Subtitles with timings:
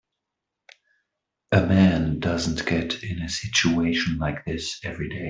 [1.51, 5.19] A man doesn't get in a situation like this every day.